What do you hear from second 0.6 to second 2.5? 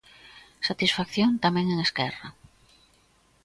Satisfacción tamén en Esquerra.